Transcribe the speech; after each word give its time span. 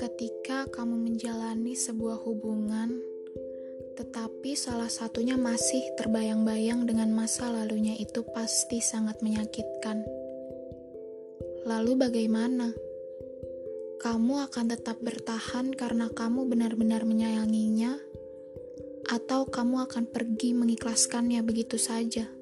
Ketika 0.00 0.64
kamu 0.72 0.96
menjalani 0.96 1.76
sebuah 1.76 2.24
hubungan, 2.24 2.96
tetapi 4.00 4.56
salah 4.56 4.88
satunya 4.88 5.36
masih 5.36 5.84
terbayang-bayang 6.00 6.88
dengan 6.88 7.12
masa 7.12 7.52
lalunya, 7.52 8.00
itu 8.00 8.24
pasti 8.32 8.80
sangat 8.80 9.20
menyakitkan. 9.20 10.00
Lalu, 11.68 11.92
bagaimana? 12.08 12.72
Kamu 14.00 14.40
akan 14.48 14.72
tetap 14.72 15.04
bertahan 15.04 15.76
karena 15.76 16.08
kamu 16.08 16.48
benar-benar 16.48 17.04
menyayanginya, 17.04 18.00
atau 19.12 19.44
kamu 19.52 19.84
akan 19.84 20.08
pergi 20.08 20.56
mengikhlaskannya 20.56 21.44
begitu 21.44 21.76
saja? 21.76 22.35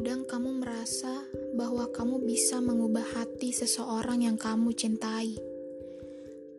Terkadang 0.00 0.24
kamu 0.32 0.64
merasa 0.64 1.12
bahwa 1.52 1.84
kamu 1.92 2.24
bisa 2.24 2.56
mengubah 2.56 3.04
hati 3.20 3.52
seseorang 3.52 4.24
yang 4.24 4.40
kamu 4.40 4.72
cintai. 4.72 5.36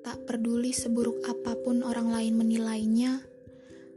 Tak 0.06 0.30
peduli 0.30 0.70
seburuk 0.70 1.26
apa 1.26 1.58
pun 1.58 1.82
orang 1.82 2.14
lain 2.14 2.38
menilainya, 2.38 3.26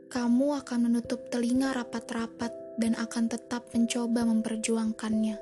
kamu 0.09 0.65
akan 0.65 0.89
menutup 0.89 1.29
telinga 1.29 1.77
rapat-rapat 1.77 2.57
dan 2.81 2.97
akan 2.97 3.29
tetap 3.29 3.69
mencoba 3.77 4.25
memperjuangkannya. 4.25 5.37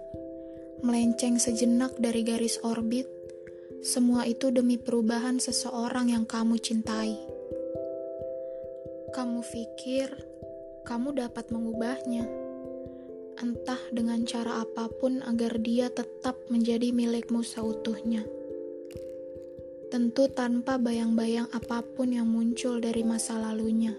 Melenceng 0.83 1.39
sejenak 1.39 1.95
dari 2.03 2.27
garis 2.27 2.59
orbit, 2.67 3.07
semua 3.87 4.27
itu 4.27 4.51
demi 4.51 4.83
perubahan 4.83 5.39
seseorang 5.39 6.11
yang 6.11 6.27
kamu 6.27 6.59
cintai. 6.59 7.15
Kamu 9.15 9.47
pikir 9.47 10.11
kamu 10.83 11.23
dapat 11.23 11.55
mengubahnya 11.55 12.42
entah 13.41 13.81
dengan 13.95 14.27
cara 14.29 14.61
apa 14.61 14.91
pun 14.91 15.23
agar 15.25 15.57
dia 15.63 15.89
tetap 15.89 16.37
menjadi 16.53 16.93
milikmu 16.93 17.41
seutuhnya. 17.41 18.27
Tentu 19.93 20.29
tanpa 20.33 20.81
bayang-bayang 20.81 21.53
apa 21.53 21.85
pun 21.85 22.13
yang 22.13 22.29
muncul 22.29 22.81
dari 22.81 23.05
masa 23.05 23.37
lalunya. 23.37 23.93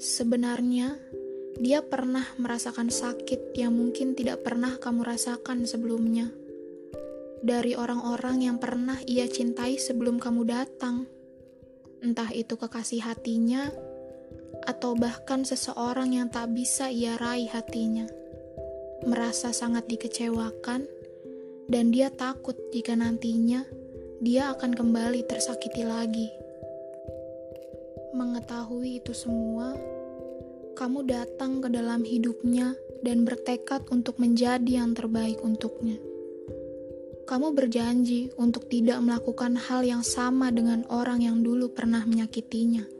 Sebenarnya, 0.00 0.96
dia 1.58 1.82
pernah 1.82 2.24
merasakan 2.38 2.88
sakit 2.88 3.52
yang 3.58 3.74
mungkin 3.74 4.14
tidak 4.14 4.46
pernah 4.46 4.78
kamu 4.78 5.02
rasakan 5.04 5.66
sebelumnya. 5.66 6.30
Dari 7.42 7.74
orang-orang 7.74 8.46
yang 8.46 8.56
pernah 8.62 8.98
ia 9.06 9.26
cintai 9.26 9.78
sebelum 9.78 10.22
kamu 10.22 10.46
datang, 10.46 11.06
entah 12.02 12.30
itu 12.30 12.54
kekasih 12.54 13.02
hatinya 13.02 13.70
atau 14.68 14.92
bahkan 14.92 15.48
seseorang 15.48 16.12
yang 16.12 16.28
tak 16.28 16.52
bisa 16.52 16.92
ia 16.92 17.16
raih 17.16 17.48
hatinya. 17.48 18.04
Merasa 19.08 19.56
sangat 19.56 19.88
dikecewakan, 19.88 20.84
dan 21.72 21.88
dia 21.88 22.12
takut 22.12 22.52
jika 22.68 22.92
nantinya 22.92 23.64
dia 24.20 24.52
akan 24.52 24.76
kembali 24.76 25.24
tersakiti 25.24 25.88
lagi. 25.88 26.28
Mengetahui 28.12 29.00
itu 29.00 29.16
semua, 29.16 29.72
kamu 30.76 31.08
datang 31.08 31.64
ke 31.64 31.72
dalam 31.72 32.04
hidupnya 32.04 32.76
dan 33.00 33.24
bertekad 33.24 33.88
untuk 33.88 34.20
menjadi 34.20 34.84
yang 34.84 34.92
terbaik 34.92 35.40
untuknya. 35.40 35.96
Kamu 37.24 37.56
berjanji 37.56 38.32
untuk 38.36 38.68
tidak 38.68 39.00
melakukan 39.04 39.56
hal 39.56 39.84
yang 39.84 40.04
sama 40.04 40.52
dengan 40.52 40.84
orang 40.88 41.24
yang 41.24 41.44
dulu 41.44 41.72
pernah 41.72 42.00
menyakitinya 42.08 42.97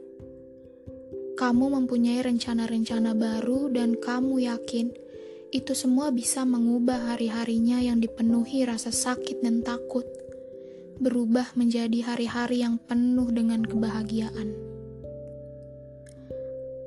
kamu 1.39 1.71
mempunyai 1.71 2.19
rencana-rencana 2.19 3.15
baru, 3.15 3.71
dan 3.71 3.95
kamu 3.95 4.43
yakin 4.43 4.91
itu 5.55 5.71
semua 5.71 6.11
bisa 6.11 6.43
mengubah 6.43 7.15
hari-harinya 7.15 7.79
yang 7.79 8.03
dipenuhi 8.03 8.67
rasa 8.67 8.91
sakit 8.91 9.39
dan 9.39 9.63
takut, 9.63 10.03
berubah 10.99 11.55
menjadi 11.55 12.11
hari-hari 12.11 12.59
yang 12.59 12.75
penuh 12.75 13.31
dengan 13.31 13.63
kebahagiaan. 13.63 14.51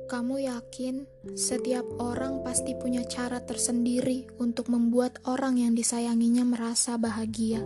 Kamu 0.05 0.45
yakin 0.45 1.09
setiap 1.33 1.89
orang 1.97 2.45
pasti 2.45 2.77
punya 2.77 3.01
cara 3.09 3.41
tersendiri 3.41 4.29
untuk 4.37 4.69
membuat 4.69 5.17
orang 5.25 5.57
yang 5.57 5.73
disayanginya 5.73 6.45
merasa 6.45 7.01
bahagia, 7.01 7.65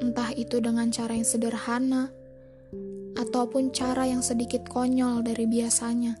entah 0.00 0.32
itu 0.32 0.56
dengan 0.64 0.88
cara 0.88 1.12
yang 1.12 1.28
sederhana 1.28 2.23
ataupun 3.14 3.70
cara 3.70 4.06
yang 4.10 4.20
sedikit 4.20 4.66
konyol 4.66 5.22
dari 5.22 5.46
biasanya. 5.46 6.18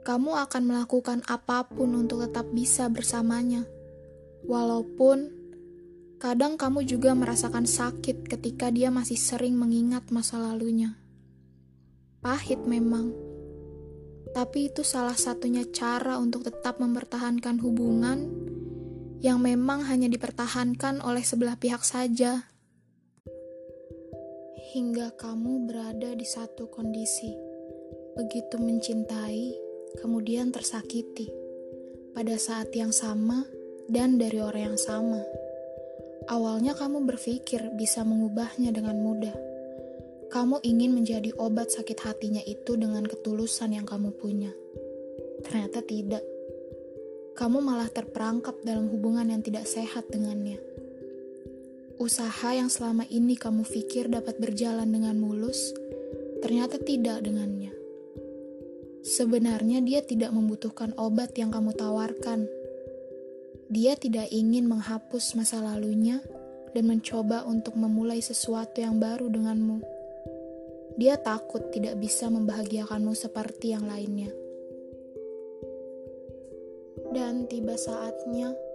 Kamu 0.00 0.32
akan 0.48 0.62
melakukan 0.64 1.20
apa 1.28 1.68
pun 1.68 1.94
untuk 1.94 2.26
tetap 2.26 2.48
bisa 2.50 2.88
bersamanya, 2.90 3.68
walaupun 4.48 5.30
kadang 6.18 6.56
kamu 6.56 6.84
juga 6.88 7.14
merasakan 7.14 7.68
sakit 7.68 8.26
ketika 8.26 8.72
dia 8.72 8.88
masih 8.88 9.16
sering 9.16 9.54
mengingat 9.54 10.08
masa 10.08 10.40
lalunya. 10.40 10.96
Pahit 12.20 12.60
memang, 12.64 13.12
tapi 14.36 14.72
itu 14.72 14.84
salah 14.84 15.16
satunya 15.16 15.64
cara 15.68 16.16
untuk 16.20 16.44
tetap 16.46 16.78
mempertahankan 16.78 17.58
hubungan 17.60 18.30
yang 19.20 19.40
memang 19.40 19.84
hanya 19.84 20.08
dipertahankan 20.08 21.04
oleh 21.04 21.20
sebelah 21.20 21.60
pihak 21.60 21.84
saja 21.84 22.48
hingga 24.70 25.10
kamu 25.18 25.66
berada 25.66 26.14
di 26.14 26.22
satu 26.22 26.70
kondisi 26.70 27.34
begitu 28.14 28.54
mencintai, 28.54 29.50
kemudian 29.98 30.54
tersakiti 30.54 31.26
pada 32.14 32.38
saat 32.38 32.70
yang 32.70 32.94
sama 32.94 33.42
dan 33.90 34.14
dari 34.14 34.38
orang 34.38 34.74
yang 34.74 34.78
sama. 34.78 35.26
Awalnya 36.30 36.78
kamu 36.78 37.02
berpikir 37.02 37.74
bisa 37.74 38.06
mengubahnya 38.06 38.70
dengan 38.70 38.94
mudah. 39.02 39.34
Kamu 40.30 40.62
ingin 40.62 40.94
menjadi 40.94 41.34
obat 41.34 41.74
sakit 41.74 41.98
hatinya 42.06 42.42
itu 42.46 42.78
dengan 42.78 43.02
ketulusan 43.02 43.74
yang 43.74 43.82
kamu 43.82 44.14
punya. 44.14 44.54
Ternyata 45.42 45.82
tidak. 45.82 46.22
Kamu 47.34 47.58
malah 47.58 47.90
terperangkap 47.90 48.62
dalam 48.62 48.86
hubungan 48.86 49.26
yang 49.34 49.42
tidak 49.42 49.66
sehat 49.66 50.06
dengannya 50.14 50.62
Usaha 52.00 52.56
yang 52.56 52.72
selama 52.72 53.04
ini 53.12 53.36
kamu 53.36 53.60
pikir 53.68 54.08
dapat 54.08 54.40
berjalan 54.40 54.88
dengan 54.88 55.20
mulus, 55.20 55.76
ternyata 56.40 56.80
tidak 56.80 57.20
dengannya. 57.20 57.76
Sebenarnya 59.04 59.84
dia 59.84 60.00
tidak 60.00 60.32
membutuhkan 60.32 60.96
obat 60.96 61.36
yang 61.36 61.52
kamu 61.52 61.76
tawarkan. 61.76 62.48
Dia 63.68 64.00
tidak 64.00 64.32
ingin 64.32 64.64
menghapus 64.64 65.36
masa 65.36 65.60
lalunya 65.60 66.24
dan 66.72 66.88
mencoba 66.88 67.44
untuk 67.44 67.76
memulai 67.76 68.24
sesuatu 68.24 68.80
yang 68.80 68.96
baru 68.96 69.28
denganmu. 69.28 69.84
Dia 70.96 71.20
takut 71.20 71.68
tidak 71.68 72.00
bisa 72.00 72.32
membahagiakanmu 72.32 73.12
seperti 73.12 73.76
yang 73.76 73.84
lainnya. 73.84 74.32
Dan 77.12 77.44
tiba 77.44 77.76
saatnya 77.76 78.69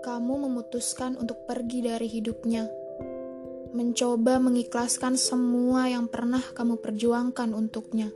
kamu 0.00 0.48
memutuskan 0.48 1.18
untuk 1.18 1.44
pergi 1.44 1.84
dari 1.84 2.06
hidupnya, 2.06 2.66
mencoba 3.76 4.40
mengikhlaskan 4.40 5.20
semua 5.20 5.92
yang 5.92 6.08
pernah 6.08 6.40
kamu 6.40 6.80
perjuangkan 6.80 7.52
untuknya, 7.52 8.08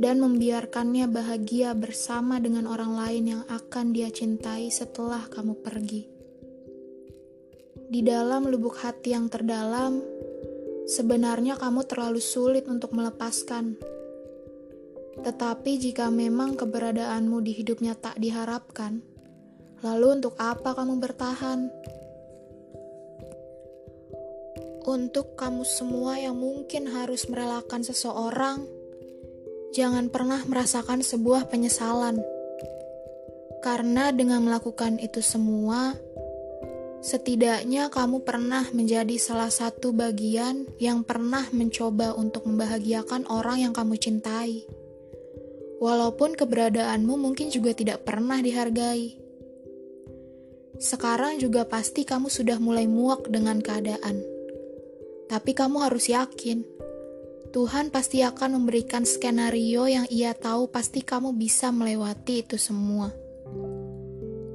dan 0.00 0.24
membiarkannya 0.24 1.04
bahagia 1.12 1.76
bersama 1.76 2.40
dengan 2.40 2.64
orang 2.64 2.96
lain 2.96 3.24
yang 3.36 3.42
akan 3.46 3.92
dia 3.92 4.08
cintai 4.08 4.72
setelah 4.72 5.28
kamu 5.28 5.60
pergi. 5.60 6.02
Di 7.92 8.00
dalam 8.00 8.48
lubuk 8.48 8.80
hati 8.80 9.12
yang 9.12 9.28
terdalam, 9.28 10.00
sebenarnya 10.88 11.60
kamu 11.60 11.84
terlalu 11.84 12.24
sulit 12.24 12.64
untuk 12.64 12.96
melepaskan. 12.96 13.76
Tetapi 15.12 15.76
jika 15.76 16.08
memang 16.08 16.56
keberadaanmu 16.56 17.44
di 17.44 17.52
hidupnya 17.52 17.92
tak 17.92 18.16
diharapkan, 18.16 19.11
Lalu 19.82 20.22
untuk 20.22 20.38
apa 20.38 20.78
kamu 20.78 21.02
bertahan? 21.02 21.66
Untuk 24.86 25.34
kamu 25.34 25.66
semua 25.66 26.22
yang 26.22 26.38
mungkin 26.38 26.86
harus 26.86 27.26
merelakan 27.26 27.82
seseorang, 27.82 28.62
jangan 29.74 30.06
pernah 30.06 30.38
merasakan 30.46 31.02
sebuah 31.02 31.50
penyesalan. 31.50 32.22
Karena 33.62 34.14
dengan 34.14 34.46
melakukan 34.46 35.02
itu 35.02 35.18
semua, 35.18 35.98
setidaknya 37.02 37.90
kamu 37.90 38.22
pernah 38.22 38.66
menjadi 38.70 39.18
salah 39.18 39.50
satu 39.50 39.90
bagian 39.90 40.66
yang 40.78 41.02
pernah 41.02 41.50
mencoba 41.50 42.14
untuk 42.14 42.46
membahagiakan 42.46 43.26
orang 43.26 43.66
yang 43.66 43.74
kamu 43.74 43.98
cintai. 43.98 44.62
Walaupun 45.82 46.38
keberadaanmu 46.38 47.18
mungkin 47.18 47.50
juga 47.50 47.74
tidak 47.74 48.06
pernah 48.06 48.38
dihargai. 48.38 49.18
Sekarang 50.82 51.38
juga 51.38 51.62
pasti 51.62 52.02
kamu 52.02 52.26
sudah 52.26 52.58
mulai 52.58 52.90
muak 52.90 53.30
dengan 53.30 53.62
keadaan. 53.62 54.18
Tapi 55.30 55.54
kamu 55.54 55.78
harus 55.86 56.10
yakin, 56.10 56.66
Tuhan 57.54 57.94
pasti 57.94 58.26
akan 58.26 58.58
memberikan 58.58 59.06
skenario 59.06 59.86
yang 59.86 60.10
Ia 60.10 60.34
tahu 60.34 60.74
pasti 60.74 61.06
kamu 61.06 61.38
bisa 61.38 61.70
melewati 61.70 62.42
itu 62.42 62.58
semua. 62.58 63.14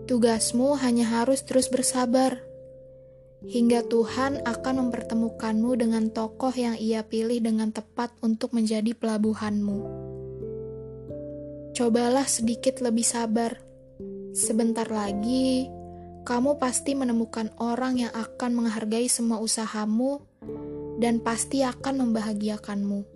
Tugasmu 0.03 0.75
hanya 0.83 1.07
harus 1.07 1.47
terus 1.47 1.71
bersabar, 1.71 2.43
hingga 3.47 3.87
Tuhan 3.87 4.43
akan 4.43 4.73
mempertemukanmu 4.83 5.79
dengan 5.79 6.11
tokoh 6.11 6.51
yang 6.51 6.75
Ia 6.75 7.07
pilih 7.07 7.39
dengan 7.39 7.71
tepat 7.71 8.11
untuk 8.19 8.51
menjadi 8.51 8.91
pelabuhanmu. 8.91 9.79
Cobalah 11.71 12.27
sedikit 12.27 12.83
lebih 12.83 13.07
sabar. 13.07 13.63
Sebentar 14.35 14.89
lagi, 14.89 15.76
kamu 16.27 16.59
pasti 16.59 16.91
menemukan 16.91 17.55
orang 17.55 18.03
yang 18.03 18.11
akan 18.11 18.51
menghargai 18.51 19.07
semua 19.07 19.39
usahamu 19.39 20.19
dan 20.99 21.23
pasti 21.23 21.63
akan 21.63 22.03
membahagiakanmu. 22.03 23.07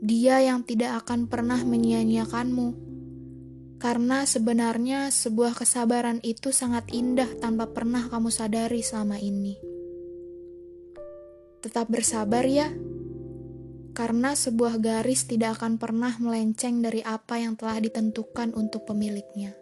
Dia 0.00 0.40
yang 0.40 0.64
tidak 0.64 1.04
akan 1.04 1.28
pernah 1.28 1.60
menyia-nyiakanmu. 1.60 2.88
Karena 3.76 4.24
sebenarnya 4.24 5.12
sebuah 5.12 5.52
kesabaran 5.60 6.24
itu 6.24 6.56
sangat 6.56 6.88
indah 6.88 7.28
tanpa 7.36 7.68
pernah 7.68 8.08
kamu 8.08 8.32
sadari 8.32 8.80
selama 8.80 9.20
ini. 9.20 9.60
Tetap 11.60 11.92
bersabar 11.92 12.48
ya, 12.48 12.72
karena 13.92 14.32
sebuah 14.32 14.80
garis 14.80 15.28
tidak 15.28 15.60
akan 15.60 15.76
pernah 15.76 16.16
melenceng 16.16 16.80
dari 16.80 17.04
apa 17.04 17.44
yang 17.44 17.60
telah 17.60 17.76
ditentukan 17.76 18.56
untuk 18.56 18.88
pemiliknya. 18.88 19.52